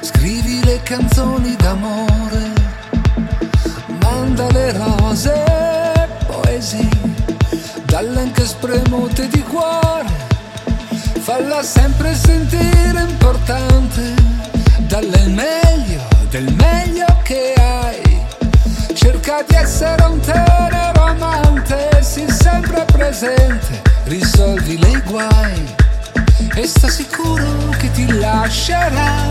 [0.00, 2.52] scrivi le canzoni d'amore,
[4.02, 5.42] manda le rose,
[6.26, 6.88] poesie,
[7.84, 10.06] dalle anche spremute di cuore,
[11.20, 14.14] falla sempre sentire importante,
[14.86, 18.24] dalle meglio del meglio che hai,
[18.94, 25.79] cerca di essere un tenero amante, sii sempre presente, risolvi le guai.
[26.54, 29.28] E sta sicuro che ti lascerà,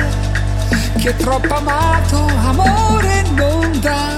[0.97, 4.17] che è troppo amato, amore non dà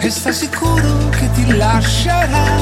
[0.00, 2.55] e sta sicuro che ti lascerà.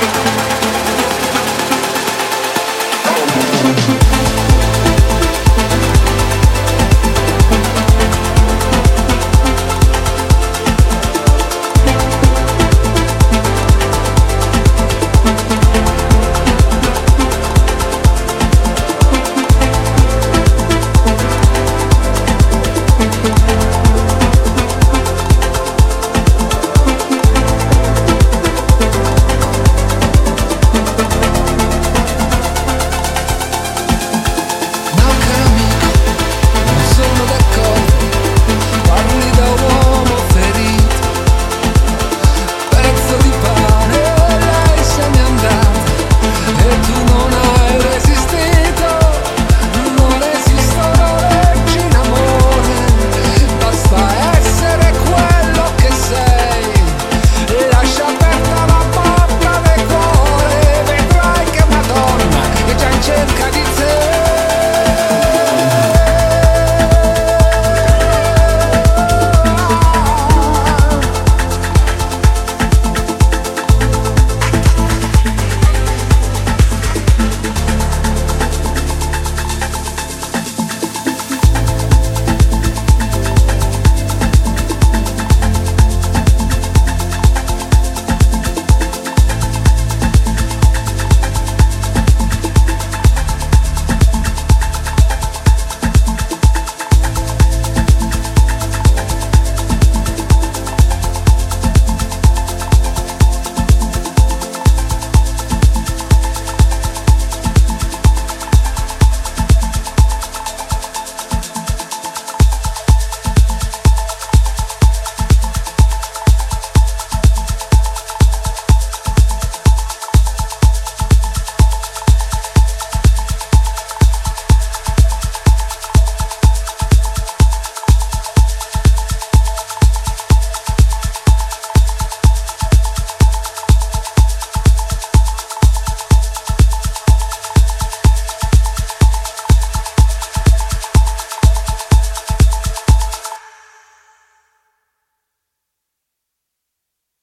[0.00, 0.27] everything.